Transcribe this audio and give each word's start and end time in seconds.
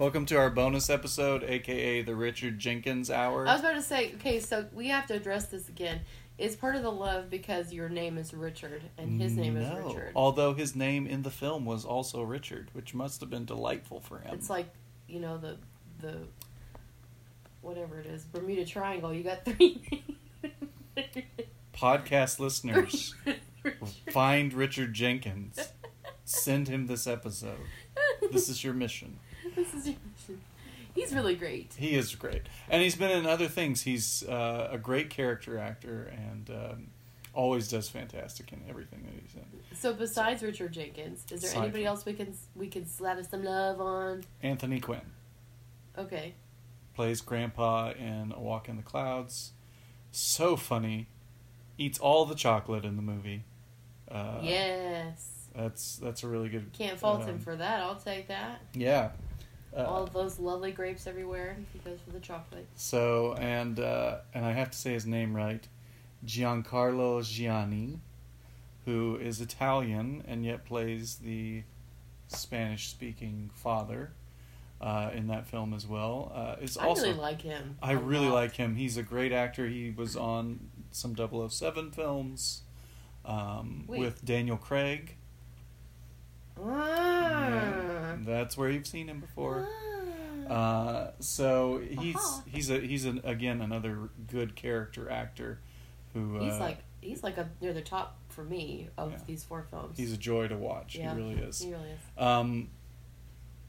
Welcome 0.00 0.24
to 0.26 0.36
our 0.36 0.48
bonus 0.48 0.88
episode, 0.88 1.44
aka 1.44 2.00
the 2.00 2.14
Richard 2.14 2.58
Jenkins 2.58 3.10
Hour. 3.10 3.46
I 3.46 3.52
was 3.52 3.60
about 3.60 3.74
to 3.74 3.82
say, 3.82 4.14
okay, 4.14 4.40
so 4.40 4.64
we 4.72 4.88
have 4.88 5.06
to 5.08 5.12
address 5.12 5.48
this 5.48 5.68
again. 5.68 6.00
It's 6.38 6.56
part 6.56 6.74
of 6.74 6.82
the 6.82 6.90
love 6.90 7.28
because 7.28 7.70
your 7.70 7.90
name 7.90 8.16
is 8.16 8.32
Richard 8.32 8.80
and 8.96 9.20
his 9.20 9.36
name 9.36 9.58
is 9.58 9.68
No. 9.68 9.88
Richard? 9.88 10.12
Although 10.16 10.54
his 10.54 10.74
name 10.74 11.06
in 11.06 11.20
the 11.20 11.30
film 11.30 11.66
was 11.66 11.84
also 11.84 12.22
Richard, 12.22 12.70
which 12.72 12.94
must 12.94 13.20
have 13.20 13.28
been 13.28 13.44
delightful 13.44 14.00
for 14.00 14.20
him. 14.20 14.32
It's 14.32 14.48
like 14.48 14.70
you 15.06 15.20
know 15.20 15.36
the 15.36 15.58
the 15.98 16.16
whatever 17.60 18.00
it 18.00 18.06
is 18.06 18.24
Bermuda 18.24 18.64
Triangle. 18.64 19.12
You 19.12 19.22
got 19.22 19.44
three. 19.44 20.02
Podcast 21.74 22.40
listeners, 22.40 23.14
find 24.10 24.54
Richard 24.54 24.94
Jenkins. 24.94 25.58
Send 26.24 26.68
him 26.68 26.86
this 26.86 27.06
episode. 27.06 27.60
This 28.32 28.48
is 28.48 28.64
your 28.64 28.72
mission. 28.72 29.18
this 29.54 29.74
is 29.74 29.86
your 29.86 29.96
mission. 30.12 30.40
He's 30.94 31.14
really 31.14 31.36
great. 31.36 31.72
He 31.76 31.94
is 31.94 32.14
great, 32.16 32.42
and 32.68 32.82
he's 32.82 32.96
been 32.96 33.12
in 33.12 33.24
other 33.24 33.46
things. 33.46 33.82
He's 33.82 34.24
uh, 34.24 34.70
a 34.72 34.76
great 34.76 35.08
character 35.08 35.56
actor, 35.56 36.12
and 36.12 36.50
um, 36.50 36.86
always 37.32 37.68
does 37.68 37.88
fantastic 37.88 38.52
in 38.52 38.60
everything 38.68 39.02
that 39.04 39.12
he's 39.22 39.34
in. 39.36 39.76
So 39.76 39.92
besides 39.92 40.42
Richard 40.42 40.72
Jenkins, 40.72 41.24
is 41.30 41.42
there 41.42 41.62
anybody 41.62 41.84
else 41.84 42.04
we 42.04 42.14
can 42.14 42.34
we 42.56 42.66
can 42.66 42.86
slap 42.86 43.24
some 43.24 43.44
love 43.44 43.80
on? 43.80 44.24
Anthony 44.42 44.80
Quinn 44.80 45.00
Okay. 45.96 46.34
plays 46.94 47.20
Grandpa 47.20 47.92
in 47.92 48.32
A 48.36 48.40
Walk 48.40 48.68
in 48.68 48.76
the 48.76 48.82
Clouds. 48.82 49.52
So 50.10 50.56
funny, 50.56 51.06
eats 51.78 51.98
all 51.98 52.24
the 52.26 52.34
chocolate 52.34 52.84
in 52.84 52.96
the 52.96 53.02
movie. 53.02 53.44
Uh, 54.10 54.40
yes. 54.42 55.48
that's 55.54 55.96
that's 55.96 56.24
a 56.24 56.28
really 56.28 56.48
good. 56.48 56.72
Can't 56.72 56.98
fault 56.98 57.22
him 57.22 57.36
um, 57.36 57.38
for 57.38 57.54
that. 57.54 57.80
I'll 57.80 57.94
take 57.94 58.26
that. 58.28 58.60
Yeah. 58.74 59.10
Uh, 59.76 59.84
All 59.84 60.06
those 60.06 60.38
lovely 60.38 60.72
grapes 60.72 61.06
everywhere. 61.06 61.56
He 61.72 61.78
goes 61.78 61.98
for 62.04 62.10
the 62.10 62.20
chocolate. 62.20 62.66
So 62.74 63.34
and 63.34 63.78
uh, 63.78 64.18
and 64.34 64.44
I 64.44 64.52
have 64.52 64.70
to 64.70 64.76
say 64.78 64.92
his 64.92 65.06
name 65.06 65.34
right, 65.34 65.66
Giancarlo 66.26 67.22
Gianni, 67.24 68.00
who 68.84 69.16
is 69.16 69.40
Italian 69.40 70.24
and 70.26 70.44
yet 70.44 70.64
plays 70.64 71.16
the 71.16 71.62
Spanish-speaking 72.28 73.50
father 73.54 74.12
uh, 74.80 75.10
in 75.14 75.26
that 75.28 75.46
film 75.46 75.74
as 75.74 75.86
well. 75.86 76.32
Uh, 76.34 76.56
is 76.62 76.76
I 76.76 76.86
also 76.86 77.06
really 77.08 77.14
like 77.18 77.42
him. 77.42 77.76
I 77.82 77.92
really 77.92 78.26
lot. 78.26 78.34
like 78.34 78.56
him. 78.56 78.76
He's 78.76 78.96
a 78.96 79.02
great 79.02 79.32
actor. 79.32 79.66
He 79.68 79.90
was 79.90 80.16
on 80.16 80.70
some 80.90 81.14
007 81.16 81.90
films 81.92 82.62
um, 83.24 83.84
with 83.86 84.24
Daniel 84.24 84.56
Craig. 84.56 85.16
Ah. 86.62 87.48
Yeah, 87.48 87.89
that's 88.30 88.56
where 88.56 88.70
you've 88.70 88.86
seen 88.86 89.08
him 89.08 89.20
before. 89.20 89.68
Ah. 90.48 90.52
Uh, 90.52 91.12
so 91.20 91.80
he's 91.88 92.16
Uh-huh. 92.16 92.42
he's 92.46 92.70
a 92.70 92.80
he's 92.80 93.04
an 93.04 93.20
again 93.24 93.60
another 93.60 94.08
good 94.26 94.56
character 94.56 95.08
actor 95.10 95.60
who 96.12 96.38
uh, 96.38 96.40
he's 96.42 96.58
like 96.58 96.78
he's 97.00 97.22
like 97.22 97.38
a 97.38 97.48
near 97.60 97.72
the 97.72 97.80
top 97.82 98.16
for 98.30 98.42
me 98.42 98.88
of 98.98 99.12
Yeah. 99.12 99.18
these 99.26 99.44
four 99.44 99.62
films. 99.70 99.96
he's 99.96 100.12
a 100.12 100.16
joy 100.16 100.48
to 100.48 100.56
watch. 100.56 100.96
Yeah, 100.96 101.14
He 101.14 101.20
really 101.20 101.34
is. 101.40 101.60
He 101.60 101.70
really 101.70 101.90
is. 101.90 101.98
Um, 102.18 102.70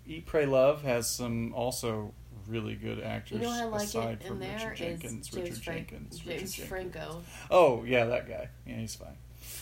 Eat 0.08 0.26
Pray 0.26 0.46
Love 0.48 0.82
has 0.84 1.08
some 1.10 1.54
also 1.54 2.14
really 2.48 2.74
good 2.76 3.00
actors 3.00 3.38
You 3.38 3.44
know 3.44 3.50
what 3.50 3.62
I 3.62 3.66
like 3.66 3.84
aside 3.84 4.14
it 4.14 4.22
in 4.24 4.28
from 4.28 4.40
there 4.40 4.56
Richard 4.56 4.76
Jenkins. 4.78 5.30
James, 5.30 5.36
Richard 5.50 5.64
Frank- 5.64 5.90
Jenkins. 5.92 6.18
James 6.20 6.28
Richard 6.28 6.40
Jenkins. 6.40 6.68
Franco. 6.68 7.22
Oh 7.52 7.84
yeah, 7.84 8.06
that 8.06 8.28
guy. 8.28 8.50
Yeah, 8.66 8.78
he's 8.78 8.96
fine. 8.96 9.18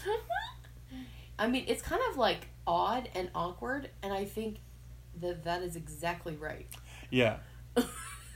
I 1.37 1.47
mean, 1.47 1.65
it's 1.67 1.81
kind 1.81 2.01
of 2.09 2.17
like 2.17 2.47
odd 2.67 3.09
and 3.15 3.29
awkward, 3.35 3.89
and 4.03 4.13
I 4.13 4.25
think 4.25 4.57
that 5.21 5.43
that 5.43 5.61
is 5.61 5.75
exactly 5.75 6.35
right. 6.35 6.67
Yeah. 7.09 7.37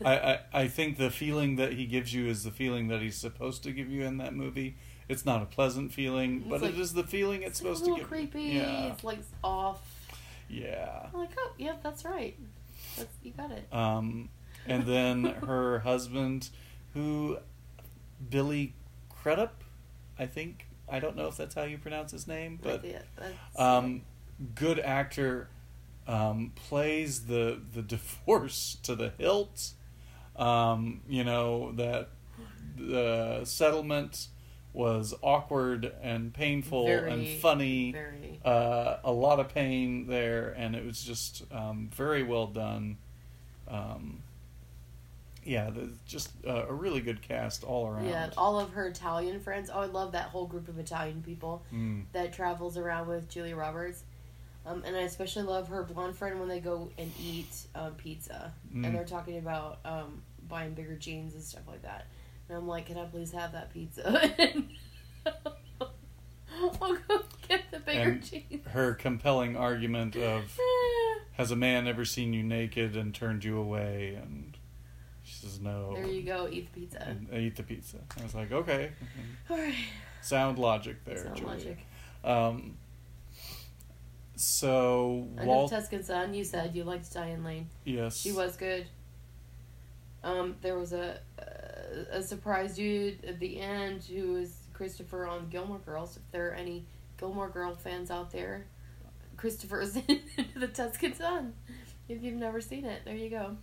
I, 0.04 0.18
I, 0.18 0.40
I 0.54 0.68
think 0.68 0.98
the 0.98 1.10
feeling 1.12 1.56
that 1.58 1.74
he 1.74 1.86
gives 1.86 2.14
you 2.14 2.28
is 2.28 2.44
the 2.44 2.52
feeling 2.52 2.88
that 2.90 3.02
he's 3.02 3.16
supposed 3.16 3.64
to 3.64 3.72
give 3.72 3.90
you 3.90 4.04
in 4.04 4.18
that 4.18 4.34
movie. 4.34 4.76
It's 5.08 5.26
not 5.26 5.42
a 5.42 5.46
pleasant 5.46 5.94
feeling, 5.94 6.40
It's 6.42 6.50
but 6.50 6.62
like- 6.62 6.74
it 6.74 6.80
is 6.80 6.94
the 6.94 7.04
feeling 7.04 7.42
it's, 7.42 7.50
It's 7.52 7.58
supposed 7.60 7.84
a 7.84 7.86
to 7.88 7.92
give. 7.92 8.00
you. 8.02 8.06
creepy. 8.08 8.42
Yeah, 8.44 8.88
It's 8.94 9.04
like 9.04 9.20
off. 9.44 9.82
yeah. 10.50 11.08
I'm 11.14 11.20
like, 11.20 11.30
oh, 11.38 11.52
yeah, 11.58 11.74
that's 11.84 12.04
right. 12.06 12.38
That's 12.98 13.14
you 13.24 13.32
got 13.32 13.52
it. 13.52 13.68
Um, 13.72 14.30
and 14.68 14.86
then 14.86 15.24
her 15.48 15.80
husband, 15.80 16.50
who 16.94 17.38
Billy 18.30 18.74
Crudup, 19.10 19.64
I 20.18 20.26
think. 20.26 20.68
I 20.90 21.00
don't 21.00 21.16
know 21.16 21.28
if 21.28 21.38
that's 21.38 21.56
how 21.56 21.64
you 21.64 21.78
pronounce 21.78 22.12
his 22.12 22.28
name, 22.28 22.60
but 22.62 22.82
that's- 22.82 23.34
um, 23.58 24.02
good 24.56 24.80
actor 24.80 25.48
um, 26.08 26.52
plays 26.56 27.26
the 27.26 27.60
the 27.74 27.82
divorce 27.82 28.78
to 28.84 28.96
the 28.96 29.12
hilt. 29.18 29.72
Um, 30.36 31.02
you 31.08 31.24
know 31.24 31.72
that 31.74 32.10
the 32.78 33.42
settlement 33.46 34.28
was 34.74 35.14
awkward 35.22 35.92
and 36.02 36.34
painful 36.34 36.88
Very, 36.88 37.12
and 37.12 37.28
funny. 37.40 37.92
very. 37.92 38.40
Uh, 38.44 38.98
a 39.04 39.12
lot 39.12 39.40
of 39.40 39.54
pain 39.54 40.08
there, 40.08 40.50
and 40.58 40.76
it 40.76 40.84
was 40.84 41.04
just 41.04 41.44
um, 41.52 41.90
very 41.94 42.24
well 42.24 42.48
done. 42.48 42.98
Um, 43.68 44.24
yeah, 45.46 45.70
the, 45.70 45.92
just 46.08 46.32
uh, 46.48 46.66
a 46.68 46.74
really 46.74 47.02
good 47.02 47.22
cast 47.22 47.64
all 47.64 47.88
around. 47.88 48.08
Yeah, 48.08 48.30
all 48.38 48.60
of 48.60 48.72
her 48.72 48.88
Italian 48.88 49.40
friends. 49.42 49.70
Oh, 49.72 49.82
I 49.82 49.86
love 49.86 50.14
that 50.14 50.30
whole 50.30 50.48
group 50.48 50.68
of 50.70 50.80
Italian 50.80 51.22
people 51.22 51.64
Mm. 51.72 52.06
that 52.14 52.34
travels 52.34 52.76
around 52.78 53.08
with 53.08 53.30
Julia 53.30 53.56
Roberts. 53.56 54.04
Um, 54.66 54.84
and 54.86 54.96
I 54.96 55.02
especially 55.02 55.44
love 55.44 55.68
her 55.68 55.84
blonde 55.84 56.16
friend 56.18 56.40
when 56.40 56.48
they 56.48 56.60
go 56.62 56.90
and 56.98 57.12
eat 57.22 57.54
um, 57.76 57.94
pizza. 57.96 58.54
Mm. 58.74 58.86
And 58.86 58.96
they're 58.96 59.04
talking 59.06 59.38
about 59.38 59.80
um, 59.84 60.22
buying 60.48 60.74
bigger 60.74 60.96
jeans 60.96 61.34
and 61.34 61.44
stuff 61.44 61.64
like 61.68 61.82
that. 61.82 62.08
And 62.48 62.58
I'm 62.58 62.68
like, 62.68 62.86
can 62.86 62.98
I 62.98 63.06
please 63.06 63.32
have 63.34 63.52
that 63.54 63.74
pizza? 63.74 64.32
I'll 66.62 66.96
go 67.08 67.22
get 67.48 67.62
the 67.72 67.80
bigger 67.80 68.00
And 68.12 68.24
jeans. 68.24 68.68
her 68.70 68.94
compelling 68.94 69.58
argument 69.58 70.16
of 70.16 70.58
has 71.34 71.52
a 71.52 71.56
man 71.56 71.88
ever 71.88 72.06
seen 72.06 72.32
you 72.34 72.44
naked 72.44 72.96
and 72.96 73.14
turned 73.14 73.44
you 73.44 73.58
away 73.58 74.18
and 74.22 74.56
she 75.24 75.34
says 75.36 75.60
no 75.60 75.94
there 75.96 76.06
you 76.08 76.22
go, 76.24 76.48
eat 76.52 76.72
the 76.74 76.80
pizza. 76.82 77.02
and 77.02 77.28
eat 77.34 77.56
the 77.56 77.64
pizza 77.64 77.98
i 78.20 78.24
was 78.24 78.36
like 78.36 78.52
okay 78.52 78.92
All 79.50 79.58
right. 79.58 79.74
sound 80.22 80.60
logic 80.60 81.04
there 81.06 81.18
Sound 81.24 81.36
Julia. 81.38 81.52
logic. 81.54 81.78
um 82.24 82.78
so 84.36 85.28
walt 85.44 85.70
Tuscan 85.72 86.04
Sun, 86.04 86.34
you 86.34 86.44
said 86.44 86.76
you 86.76 86.84
liked 86.84 87.12
Diane 87.14 87.44
Lane. 87.44 87.68
yes 87.86 88.18
She 88.18 88.32
was 88.32 88.58
good. 88.58 88.88
Um, 90.24 90.56
there 90.62 90.78
was 90.78 90.94
a 90.94 91.20
a, 92.12 92.22
surprise 92.22 92.76
dude 92.76 93.24
at 93.26 93.40
the 93.40 93.60
end 93.60 94.04
who 94.04 94.34
was 94.34 94.68
Christopher 94.74 95.28
on 95.28 95.50
Gilmore 95.50 95.80
Girls. 95.80 96.18
If 96.18 96.24
there 96.32 96.50
are 96.50 96.54
any 96.54 96.86
Gilmore 97.18 97.50
Girl 97.50 97.76
fans 97.76 98.10
out 98.10 98.32
there, 98.32 98.66
Christopher's 99.38 99.96
in 100.08 100.22
the 100.56 100.68
Tuscan 100.68 101.14
Sun. 101.14 101.54
If 102.10 102.24
you've 102.24 102.36
never 102.36 102.62
seen 102.62 102.86
it, 102.86 103.02
there 103.06 103.16
you 103.16 103.30
go. 103.30 103.58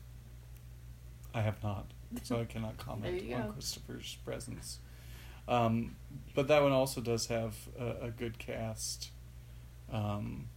i 1.34 1.40
have 1.40 1.62
not 1.62 1.86
so 2.22 2.40
i 2.40 2.44
cannot 2.44 2.76
comment 2.86 3.22
on 3.32 3.42
go. 3.42 3.52
christopher's 3.52 4.18
presence 4.24 4.80
um 5.46 5.94
but 6.34 6.48
that 6.48 6.60
one 6.62 6.72
also 6.72 7.00
does 7.00 7.26
have 7.26 7.54
a, 7.78 8.06
a 8.06 8.10
good 8.10 8.38
cast 8.38 9.10
um 9.92 10.48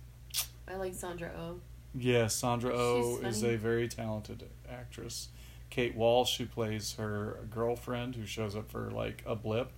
I 0.68 0.75
like 0.75 0.94
Sandra 0.94 1.31
Oh. 1.38 1.59
Yes, 1.96 2.34
Sandra 2.35 2.72
Oh 2.74 3.19
is 3.24 3.44
a 3.44 3.56
very 3.56 3.88
talented 3.88 4.44
actress. 4.69 5.29
Kate 5.69 5.96
Walsh, 5.96 6.38
who 6.38 6.46
plays 6.46 6.94
her 6.97 7.40
girlfriend, 7.51 8.16
who 8.16 8.25
shows 8.25 8.56
up 8.56 8.69
for 8.69 8.90
like 8.91 9.23
a 9.25 9.35
blip. 9.35 9.72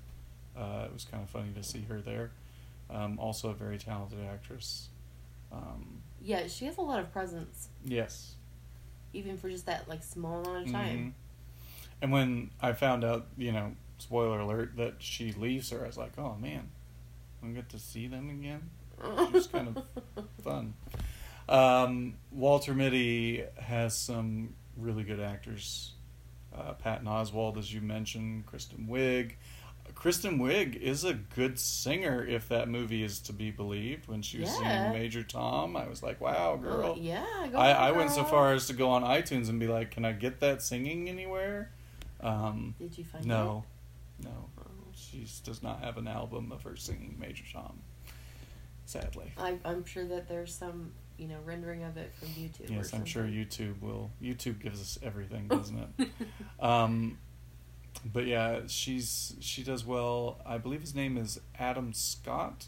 Uh, 0.55 0.83
it 0.85 0.93
was 0.93 1.05
kind 1.05 1.23
of 1.23 1.29
funny 1.29 1.51
to 1.55 1.63
see 1.63 1.81
her 1.89 1.99
there. 1.99 2.31
Um, 2.89 3.19
also, 3.19 3.49
a 3.49 3.53
very 3.53 3.77
talented 3.77 4.19
actress. 4.31 4.89
Um, 5.51 6.01
Yeah, 6.21 6.47
she 6.47 6.65
has 6.65 6.77
a 6.77 6.81
lot 6.81 6.99
of 6.99 7.11
presence, 7.11 7.69
yes. 7.83 8.35
even 9.13 9.37
for 9.37 9.49
just 9.49 9.65
that 9.65 9.87
like 9.87 10.03
small 10.03 10.41
amount 10.41 10.67
of 10.67 10.71
time. 10.71 10.97
Mhm. 10.97 11.13
And 12.01 12.11
when 12.11 12.51
I 12.61 12.73
found 12.73 13.03
out, 13.03 13.27
you 13.37 13.51
know, 13.51 13.75
spoiler 13.97 14.39
alert, 14.39 14.75
that 14.77 14.95
she 14.99 15.31
leaves 15.31 15.69
her, 15.71 15.83
I 15.83 15.87
was 15.87 15.97
like, 15.97 16.17
oh 16.17 16.35
man, 16.35 16.69
i'm 17.41 17.53
get 17.53 17.69
to 17.69 17.79
see 17.79 18.07
them 18.07 18.29
again. 18.29 18.69
Mm-hmm. 19.01 19.33
She's 19.33 19.47
kind 19.47 19.77
of 19.77 20.25
fun. 20.43 20.73
Um, 21.47 22.15
Walter 22.31 22.73
Mitty 22.73 23.43
has 23.59 23.95
some 23.97 24.55
really 24.77 25.03
good 25.03 25.19
actors. 25.19 25.91
Uh, 26.55 26.73
Patton 26.73 27.07
Oswalt, 27.07 27.57
as 27.57 27.73
you 27.73 27.81
mentioned, 27.81 28.45
Kristen 28.45 28.87
Wiig. 28.89 29.33
Kristen 29.93 30.39
Wiig 30.39 30.75
is 30.75 31.03
a 31.03 31.13
good 31.13 31.59
singer, 31.59 32.25
if 32.25 32.49
that 32.49 32.67
movie 32.67 33.03
is 33.03 33.19
to 33.19 33.33
be 33.33 33.51
believed. 33.51 34.07
When 34.07 34.21
she 34.21 34.39
was 34.39 34.49
Yeah. 34.49 34.57
singing 34.87 34.99
Major 35.01 35.23
Tom, 35.23 35.75
I 35.77 35.87
was 35.87 36.01
like, 36.01 36.19
"Wow, 36.19 36.55
girl!" 36.55 36.93
Oh, 36.97 36.99
yeah, 36.99 37.25
I, 37.55 37.71
I 37.71 37.91
went 37.91 38.09
so 38.11 38.23
far 38.23 38.53
as 38.53 38.65
to 38.67 38.73
go 38.73 38.89
on 38.89 39.03
iTunes 39.03 39.47
and 39.49 39.59
be 39.59 39.67
like, 39.67 39.91
"Can 39.91 40.03
I 40.03 40.11
get 40.13 40.39
that 40.39 40.61
singing 40.63 41.07
anywhere?" 41.07 41.71
Um, 42.19 42.73
Did 42.79 42.97
you 42.97 43.03
find 43.03 43.25
no, 43.25 43.63
no, 44.23 44.29
it? 44.29 44.33
Oh. 44.61 44.63
she 44.95 45.27
does 45.43 45.61
not 45.61 45.81
have 45.81 45.97
an 45.97 46.07
album 46.07 46.51
of 46.51 46.63
her 46.63 46.75
singing 46.75 47.15
Major 47.19 47.43
Tom. 47.53 47.79
Sadly. 48.85 49.31
I, 49.37 49.57
I'm 49.65 49.83
sure 49.85 50.05
that 50.05 50.27
there's 50.27 50.53
some 50.53 50.91
you 51.17 51.27
know 51.27 51.37
rendering 51.45 51.83
of 51.83 51.97
it 51.97 52.13
from 52.15 52.29
YouTube. 52.29 52.69
Yes, 52.69 52.93
I'm 52.93 53.05
sure. 53.05 53.23
YouTube 53.23 53.81
will. 53.81 54.11
YouTube 54.21 54.59
gives 54.61 54.81
us 54.81 54.99
everything, 55.03 55.47
doesn't 55.49 55.79
it? 55.97 56.09
um, 56.59 57.17
but 58.05 58.25
yeah, 58.27 58.61
she's 58.67 59.35
she 59.39 59.63
does 59.63 59.85
well. 59.85 60.39
I 60.45 60.57
believe 60.57 60.81
his 60.81 60.95
name 60.95 61.17
is 61.17 61.39
Adam 61.57 61.93
Scott 61.93 62.67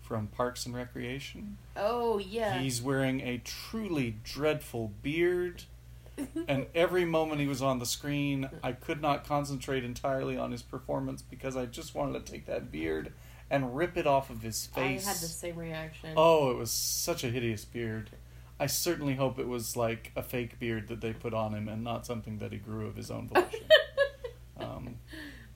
from 0.00 0.26
Parks 0.26 0.66
and 0.66 0.74
Recreation. 0.74 1.58
oh 1.76 2.18
yeah. 2.18 2.58
He's 2.58 2.82
wearing 2.82 3.20
a 3.20 3.38
truly 3.38 4.16
dreadful 4.24 4.92
beard, 5.02 5.64
and 6.48 6.66
every 6.74 7.04
moment 7.04 7.40
he 7.40 7.46
was 7.46 7.62
on 7.62 7.78
the 7.78 7.86
screen, 7.86 8.48
I 8.62 8.72
could 8.72 9.00
not 9.00 9.26
concentrate 9.26 9.84
entirely 9.84 10.36
on 10.36 10.52
his 10.52 10.62
performance 10.62 11.22
because 11.22 11.56
I 11.56 11.66
just 11.66 11.94
wanted 11.94 12.24
to 12.24 12.32
take 12.32 12.46
that 12.46 12.72
beard 12.72 13.12
and 13.50 13.76
rip 13.76 13.96
it 13.96 14.06
off 14.06 14.30
of 14.30 14.42
his 14.42 14.66
face. 14.66 15.04
I 15.04 15.08
had 15.10 15.16
the 15.20 15.26
same 15.26 15.56
reaction. 15.56 16.10
Oh, 16.16 16.50
it 16.50 16.56
was 16.56 16.70
such 16.70 17.24
a 17.24 17.28
hideous 17.28 17.64
beard. 17.64 18.10
I 18.58 18.66
certainly 18.66 19.14
hope 19.14 19.38
it 19.38 19.48
was 19.48 19.76
like 19.76 20.12
a 20.14 20.22
fake 20.22 20.58
beard 20.58 20.88
that 20.88 21.00
they 21.00 21.12
put 21.12 21.32
on 21.34 21.54
him 21.54 21.68
and 21.68 21.82
not 21.82 22.06
something 22.06 22.38
that 22.38 22.52
he 22.52 22.58
grew 22.58 22.86
of 22.86 22.94
his 22.96 23.10
own 23.10 23.28
volition. 23.28 23.66
um, 24.58 24.96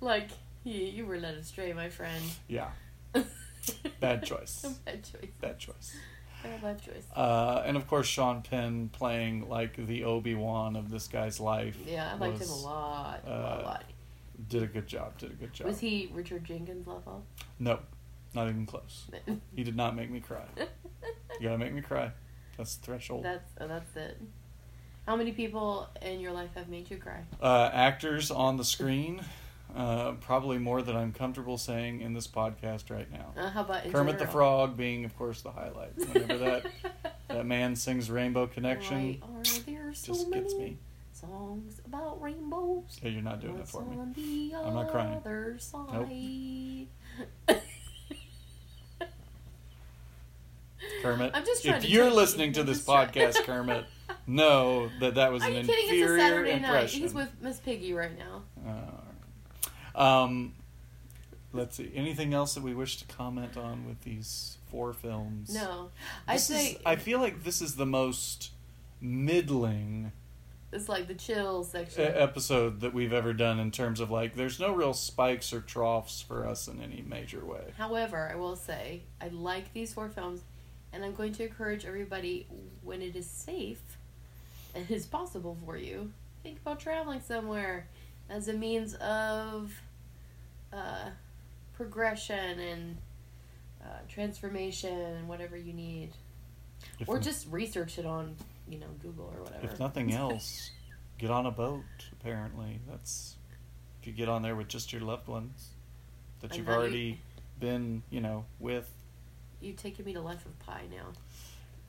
like 0.01 0.31
you, 0.65 0.81
you 0.81 1.07
were 1.07 1.19
led 1.19 1.35
astray, 1.35 1.73
my 1.73 1.91
friend. 1.91 2.25
yeah, 2.49 2.69
Bad 4.01 4.25
choice. 4.25 4.63
bad 4.85 5.05
choice. 5.05 5.31
bad 5.41 5.59
choice. 5.59 5.95
Bad 6.61 6.83
choice. 6.83 7.07
Uh, 7.17 7.63
and 7.65 7.77
of 7.77 7.87
course, 7.87 8.07
Sean 8.07 8.43
Penn 8.43 8.91
playing 8.93 9.49
like 9.49 9.77
the 9.87 10.05
Obi 10.05 10.35
Wan 10.35 10.77
of 10.77 10.91
this 10.91 11.09
guy's 11.09 11.41
life. 11.41 11.77
yeah, 11.87 12.13
I 12.13 12.17
liked 12.19 12.37
him 12.37 12.49
a 12.49 12.53
was- 12.53 12.63
lot. 12.65 13.23
a 13.27 13.31
uh, 13.31 13.63
lot. 13.65 13.85
Did 14.49 14.63
a 14.63 14.67
good 14.67 14.87
job. 14.87 15.19
Did 15.19 15.31
a 15.31 15.35
good 15.35 15.53
job. 15.53 15.67
Was 15.67 15.81
he 15.81 16.11
Richard 16.13 16.45
Jenkins 16.45 16.87
level? 16.87 17.25
No, 17.59 17.81
not 18.35 18.49
even 18.49 18.67
close. 18.67 19.07
He 19.57 19.63
did 19.63 19.77
not 19.77 19.95
make 19.97 20.11
me 20.11 20.21
cry. 20.21 20.45
You 20.59 21.49
gotta 21.49 21.59
make 21.59 21.73
me 21.73 21.81
cry. 21.81 22.11
That's 22.57 22.77
the 22.77 22.85
threshold. 22.87 23.25
that's 23.25 23.51
oh, 23.61 23.67
that's 23.69 23.95
it. 23.97 24.21
How 25.07 25.17
many 25.17 25.33
people 25.33 25.89
in 26.03 26.21
your 26.21 26.33
life 26.33 26.51
have 26.55 26.69
made 26.69 26.91
you 26.91 26.97
cry? 26.97 27.25
Uh, 27.41 27.71
actors 27.73 28.31
on 28.31 28.57
the 28.57 28.65
screen, 28.65 29.23
uh, 29.77 30.13
probably 30.13 30.59
more 30.59 30.81
than 30.83 30.97
I'm 30.97 31.13
comfortable 31.13 31.59
saying 31.59 32.01
in 32.01 32.15
this 32.15 32.27
podcast 32.27 32.91
right 32.91 33.11
now. 33.13 33.33
Uh, 33.37 33.51
how 33.51 33.61
about 33.63 33.85
in 33.85 33.93
Kermit 33.93 34.19
the? 34.19 34.27
Frog 34.27 34.77
being, 34.77 35.05
of 35.05 35.17
course, 35.19 35.43
the 35.43 35.51
highlight. 35.51 35.93
Whenever 36.13 36.39
that 36.39 36.67
that 37.29 37.47
man 37.47 37.77
sings 37.77 38.11
"Rainbow 38.11 38.47
Connection," 38.47 39.23
there 39.67 39.93
so 39.93 40.13
just 40.13 40.31
many 40.31 40.43
gets 40.43 40.55
me. 40.55 40.79
Songs 41.29 41.81
about 41.87 42.21
rainbows? 42.21 42.99
Yeah, 43.03 43.11
you're 43.11 43.23
not 43.23 43.41
doing 43.41 43.59
it 43.59 43.69
for 43.69 43.85
me. 43.85 44.53
I'm 44.55 44.75
not 44.75 44.91
crying. 44.91 45.15
other 45.17 45.57
side? 45.59 46.87
Kermit, 51.03 51.31
I'm 51.35 51.45
just 51.45 51.65
if 51.65 51.81
to 51.83 51.89
you're 51.89 52.05
take 52.05 52.13
you. 52.13 52.17
listening 52.17 52.53
to 52.55 52.61
I'm 52.61 52.67
this 52.67 52.85
try- 52.85 53.07
podcast, 53.07 53.43
Kermit, 53.45 53.85
know 54.27 54.91
that 55.01 55.15
that 55.15 55.33
was 55.33 55.43
Are 55.43 55.49
an 55.49 55.55
you 55.57 55.61
kidding? 55.63 55.75
It's 55.85 55.91
a 55.91 55.95
inferior 55.95 56.19
Saturday 56.19 56.51
impression. 56.53 56.73
night. 56.75 56.91
He's 56.91 57.15
with 57.15 57.31
Miss 57.41 57.59
Piggy 57.61 57.93
right 57.95 58.13
now. 58.19 58.43
Uh, 59.97 60.01
um, 60.03 60.53
let's 61.53 61.77
see. 61.77 61.91
Anything 61.95 62.35
else 62.35 62.55
that 62.55 62.63
we 62.63 62.75
wish 62.75 62.99
to 62.99 63.07
comment 63.17 63.57
on 63.57 63.87
with 63.87 64.03
these 64.03 64.59
four 64.71 64.93
films? 64.93 65.55
No, 65.55 65.91
is- 66.35 66.45
say 66.45 66.79
I 66.85 66.97
feel 66.97 67.19
like 67.21 67.45
this 67.45 67.63
is 67.63 67.77
the 67.77 67.87
most 67.87 68.51
middling 69.01 70.13
it's 70.75 70.89
like 70.89 71.07
the 71.07 71.15
chill 71.15 71.65
section. 71.65 72.13
episode 72.15 72.81
that 72.81 72.93
we've 72.93 73.13
ever 73.13 73.33
done 73.33 73.61
in 73.61 73.71
terms 73.71 74.01
of 74.01 74.11
like 74.11 74.35
there's 74.35 74.59
no 74.59 74.73
real 74.73 74.93
spikes 74.93 75.53
or 75.53 75.61
troughs 75.61 76.21
for 76.21 76.47
us 76.47 76.69
in 76.69 76.81
any 76.83 77.03
major 77.07 77.45
way. 77.45 77.73
However, 77.79 78.31
I 78.31 78.37
will 78.37 78.57
say 78.57 79.03
I 79.21 79.29
like 79.29 79.73
these 79.73 79.93
four 79.95 80.09
films, 80.09 80.43
and 80.93 81.05
I'm 81.05 81.15
going 81.15 81.33
to 81.35 81.45
encourage 81.45 81.85
everybody 81.85 82.47
when 82.83 83.01
it 83.01 83.17
is 83.17 83.27
safe 83.27 83.99
and 84.75 84.91
is 84.91 85.07
possible 85.07 85.57
for 85.65 85.77
you, 85.77 86.13
think 86.43 86.59
about 86.61 86.81
traveling 86.81 87.21
somewhere 87.21 87.87
as 88.29 88.49
a 88.49 88.53
means 88.53 88.95
of 88.95 89.73
uh, 90.73 91.11
progression 91.75 92.59
and 92.59 92.97
uh, 93.83 93.99
transformation 94.09 94.99
and 94.99 95.29
whatever 95.29 95.57
you 95.57 95.73
need, 95.73 96.11
If, 96.99 97.09
or 97.09 97.19
just 97.19 97.47
research 97.51 97.99
it 97.99 98.07
on 98.07 98.35
you 98.69 98.79
know 98.79 98.87
Google 99.03 99.33
or 99.37 99.43
whatever. 99.43 99.65
if 99.67 99.79
nothing 99.79 100.13
else, 100.13 100.71
get 101.19 101.31
on 101.31 101.47
a 101.47 101.51
boat. 101.51 101.83
Apparently, 102.13 102.81
that's 102.89 103.37
if 104.01 104.07
you 104.07 104.13
get 104.13 104.29
on 104.29 104.43
there 104.43 104.57
with 104.57 104.69
just 104.69 104.93
your 104.93 105.03
loved 105.03 105.29
ones 105.29 105.71
that 106.41 106.51
And 106.51 106.59
you've 106.59 106.67
how 106.67 106.73
you- 106.75 106.79
already 106.79 107.21
been, 107.61 108.03
you 108.11 108.21
know, 108.21 108.45
with. 108.59 108.91
You're 109.61 109.77
taking 109.77 110.05
me 110.05 110.13
to 110.15 110.21
Life 110.21 110.45
of 110.45 110.59
Pi 110.59 110.83
now. 110.91 111.13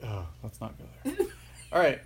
Oh, 0.08 0.26
let's 0.42 0.60
not 0.60 0.74
go 0.78 0.84
there. 1.04 1.26
All 1.72 1.80
right. 1.80 2.00